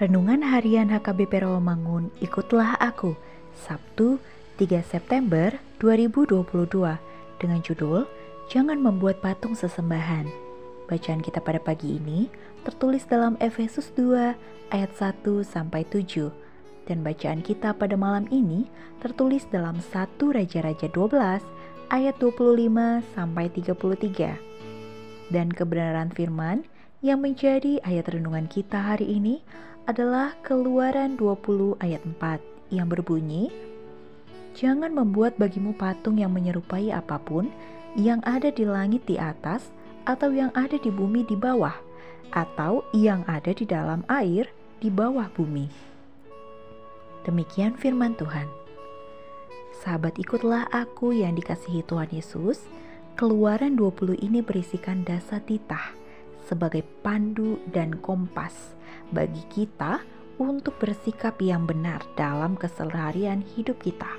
Renungan 0.00 0.40
Harian 0.40 0.88
HKBP 0.88 1.44
Rawamangun, 1.44 2.08
ikutlah 2.24 2.72
aku. 2.80 3.20
Sabtu, 3.52 4.16
3 4.56 4.80
September 4.80 5.60
2022 5.76 6.40
dengan 7.36 7.60
judul 7.60 8.08
Jangan 8.48 8.80
membuat 8.80 9.20
patung 9.20 9.52
sesembahan. 9.52 10.24
Bacaan 10.88 11.20
kita 11.20 11.44
pada 11.44 11.60
pagi 11.60 12.00
ini 12.00 12.32
tertulis 12.64 13.04
dalam 13.04 13.36
Efesus 13.44 13.92
2 13.92 14.72
ayat 14.72 14.90
1 14.96 15.20
sampai 15.44 15.84
7 15.84 16.32
dan 16.88 17.04
bacaan 17.04 17.44
kita 17.44 17.76
pada 17.76 17.92
malam 17.92 18.24
ini 18.32 18.72
tertulis 19.04 19.44
dalam 19.52 19.84
1 19.84 20.16
Raja-raja 20.16 20.88
12 20.88 21.44
ayat 21.92 22.16
25 22.16 23.04
sampai 23.12 23.52
33. 23.52 24.32
Dan 25.28 25.52
kebenaran 25.52 26.08
firman 26.08 26.64
yang 27.00 27.24
menjadi 27.24 27.80
ayat 27.80 28.12
renungan 28.12 28.44
kita 28.44 28.76
hari 28.76 29.08
ini 29.08 29.40
adalah 29.88 30.36
Keluaran 30.44 31.16
20 31.16 31.80
ayat 31.80 32.04
4 32.04 32.76
yang 32.76 32.92
berbunyi, 32.92 33.48
Jangan 34.52 34.92
membuat 34.92 35.40
bagimu 35.40 35.72
patung 35.72 36.20
yang 36.20 36.36
menyerupai 36.36 36.92
apa 36.92 37.16
pun 37.16 37.48
yang 37.96 38.20
ada 38.28 38.52
di 38.52 38.68
langit 38.68 39.00
di 39.08 39.16
atas 39.16 39.72
atau 40.04 40.28
yang 40.28 40.52
ada 40.52 40.76
di 40.76 40.92
bumi 40.92 41.24
di 41.24 41.38
bawah 41.38 41.72
atau 42.36 42.84
yang 42.92 43.24
ada 43.24 43.56
di 43.56 43.64
dalam 43.64 44.04
air 44.12 44.52
di 44.84 44.92
bawah 44.92 45.32
bumi. 45.32 45.70
Demikian 47.24 47.80
firman 47.80 48.12
Tuhan. 48.20 48.44
Sahabat 49.80 50.20
ikutlah 50.20 50.68
aku 50.68 51.16
yang 51.16 51.32
dikasihi 51.32 51.80
Tuhan 51.88 52.12
Yesus. 52.12 52.68
Keluaran 53.16 53.80
20 53.80 54.20
ini 54.20 54.44
berisikan 54.44 55.04
dasa 55.08 55.40
titah 55.40 55.99
sebagai 56.50 56.82
pandu 57.06 57.62
dan 57.70 57.94
kompas 58.02 58.74
bagi 59.14 59.46
kita 59.46 60.02
untuk 60.42 60.82
bersikap 60.82 61.38
yang 61.38 61.70
benar 61.70 62.02
dalam 62.18 62.58
keseharian 62.58 63.46
hidup 63.54 63.78
kita. 63.78 64.10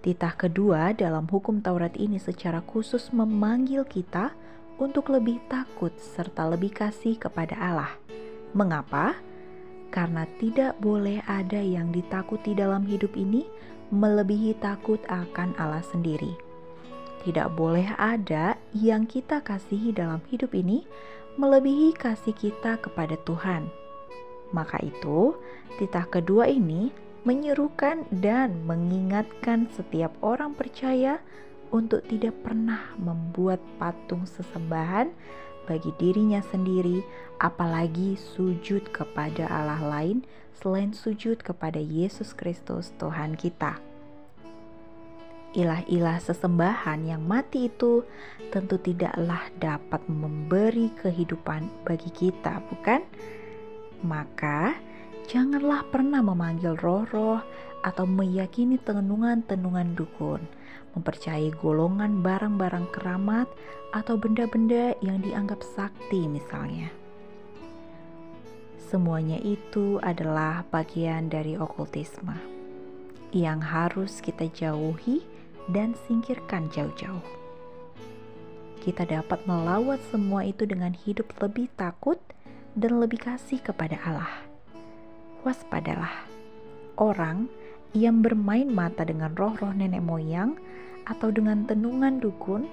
Titah 0.00 0.32
kedua 0.32 0.96
dalam 0.96 1.28
hukum 1.28 1.60
Taurat 1.60 1.92
ini 2.00 2.16
secara 2.16 2.64
khusus 2.64 3.12
memanggil 3.12 3.84
kita 3.84 4.32
untuk 4.80 5.12
lebih 5.12 5.36
takut 5.52 5.92
serta 6.00 6.48
lebih 6.48 6.72
kasih 6.72 7.20
kepada 7.20 7.52
Allah. 7.60 7.92
Mengapa? 8.56 9.12
Karena 9.92 10.24
tidak 10.40 10.80
boleh 10.80 11.20
ada 11.28 11.60
yang 11.60 11.92
ditakuti 11.92 12.56
dalam 12.56 12.88
hidup 12.88 13.12
ini 13.12 13.44
melebihi 13.92 14.56
takut 14.62 15.02
akan 15.10 15.52
Allah 15.60 15.84
sendiri. 15.84 16.32
Tidak 17.26 17.52
boleh 17.52 17.92
ada 18.00 18.56
yang 18.76 19.06
kita 19.06 19.42
kasihi 19.42 19.90
dalam 19.90 20.22
hidup 20.30 20.54
ini 20.54 20.86
melebihi 21.34 21.94
kasih 21.94 22.34
kita 22.34 22.78
kepada 22.78 23.18
Tuhan. 23.26 23.70
Maka 24.50 24.82
itu, 24.82 25.34
titah 25.78 26.06
kedua 26.06 26.50
ini 26.50 26.90
menyerukan 27.22 28.08
dan 28.10 28.64
mengingatkan 28.66 29.68
setiap 29.74 30.10
orang 30.24 30.56
percaya 30.56 31.22
untuk 31.70 32.02
tidak 32.10 32.34
pernah 32.42 32.94
membuat 32.98 33.62
patung 33.78 34.26
sesembahan 34.26 35.14
bagi 35.70 35.94
dirinya 36.02 36.42
sendiri, 36.42 37.04
apalagi 37.38 38.18
sujud 38.18 38.90
kepada 38.90 39.46
Allah 39.46 39.78
lain 39.78 40.26
selain 40.60 40.92
sujud 40.92 41.40
kepada 41.40 41.78
Yesus 41.80 42.34
Kristus, 42.36 42.92
Tuhan 42.98 43.38
kita. 43.38 43.89
Ilah-ilah 45.50 46.22
sesembahan 46.22 47.10
yang 47.10 47.26
mati 47.26 47.66
itu 47.66 48.06
tentu 48.54 48.78
tidaklah 48.78 49.50
dapat 49.58 49.98
memberi 50.06 50.94
kehidupan 50.94 51.66
bagi 51.82 52.06
kita, 52.14 52.62
bukan? 52.70 53.02
Maka, 54.06 54.78
janganlah 55.26 55.82
pernah 55.90 56.22
memanggil 56.22 56.78
roh-roh 56.78 57.42
atau 57.82 58.06
meyakini 58.06 58.78
tenungan-tenungan 58.78 59.98
dukun, 59.98 60.38
mempercayai 60.94 61.50
golongan 61.58 62.22
barang-barang 62.22 62.86
keramat 62.94 63.50
atau 63.90 64.14
benda-benda 64.14 64.94
yang 65.02 65.18
dianggap 65.18 65.66
sakti 65.66 66.30
misalnya. 66.30 66.94
Semuanya 68.78 69.42
itu 69.42 69.98
adalah 69.98 70.62
bagian 70.70 71.26
dari 71.26 71.58
okultisme 71.58 72.34
yang 73.30 73.62
harus 73.62 74.18
kita 74.18 74.50
jauhi 74.50 75.22
dan 75.70 75.94
singkirkan 76.06 76.70
jauh-jauh. 76.74 77.22
Kita 78.80 79.04
dapat 79.04 79.44
melawat 79.44 80.00
semua 80.08 80.46
itu 80.48 80.64
dengan 80.64 80.96
hidup 80.96 81.28
lebih 81.44 81.68
takut 81.76 82.16
dan 82.72 82.96
lebih 82.96 83.20
kasih 83.20 83.60
kepada 83.60 84.00
Allah. 84.02 84.40
Waspadalah 85.44 86.24
orang 86.96 87.48
yang 87.92 88.24
bermain 88.24 88.70
mata 88.70 89.04
dengan 89.04 89.34
roh-roh 89.34 89.74
nenek 89.74 90.00
moyang 90.00 90.56
atau 91.04 91.28
dengan 91.28 91.66
tenungan 91.66 92.22
dukun 92.22 92.64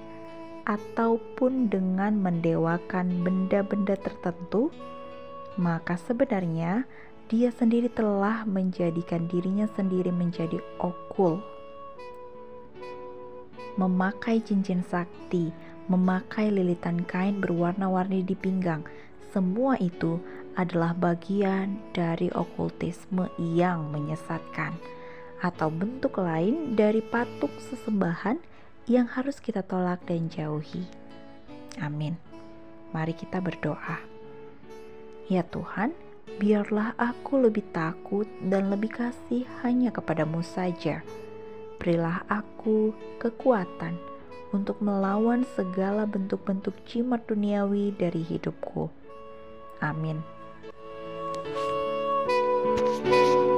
ataupun 0.68 1.72
dengan 1.72 2.20
mendewakan 2.20 3.24
benda-benda 3.24 3.96
tertentu, 3.96 4.68
maka 5.56 5.96
sebenarnya 5.96 6.84
dia 7.28 7.52
sendiri 7.52 7.92
telah 7.92 8.48
menjadikan 8.48 9.28
dirinya 9.28 9.68
sendiri 9.76 10.08
menjadi 10.08 10.60
okul 10.80 11.40
memakai 13.78 14.42
cincin 14.42 14.82
sakti, 14.82 15.54
memakai 15.86 16.50
lilitan 16.50 17.06
kain 17.06 17.38
berwarna-warni 17.38 18.26
di 18.26 18.34
pinggang. 18.34 18.82
Semua 19.30 19.78
itu 19.78 20.18
adalah 20.58 20.90
bagian 20.98 21.78
dari 21.94 22.26
okultisme 22.34 23.30
yang 23.38 23.94
menyesatkan 23.94 24.74
atau 25.38 25.70
bentuk 25.70 26.18
lain 26.18 26.74
dari 26.74 26.98
patung 26.98 27.54
sesembahan 27.70 28.42
yang 28.90 29.06
harus 29.06 29.38
kita 29.38 29.62
tolak 29.62 30.02
dan 30.10 30.26
jauhi. 30.26 30.82
Amin. 31.78 32.18
Mari 32.90 33.14
kita 33.14 33.38
berdoa. 33.38 34.02
Ya 35.30 35.46
Tuhan, 35.46 35.94
biarlah 36.42 36.98
aku 36.98 37.46
lebih 37.46 37.62
takut 37.70 38.26
dan 38.42 38.74
lebih 38.74 38.90
kasih 38.90 39.46
hanya 39.62 39.94
kepadamu 39.94 40.42
saja 40.42 41.04
berilah 41.78 42.26
aku 42.26 42.92
kekuatan 43.22 43.96
untuk 44.52 44.78
melawan 44.82 45.46
segala 45.56 46.04
bentuk-bentuk 46.04 46.74
jimat 46.84 47.24
duniawi 47.24 47.94
dari 47.94 48.22
hidupku. 48.22 48.90
Amin. 49.78 50.20
thank 53.08 53.38
you 53.38 53.57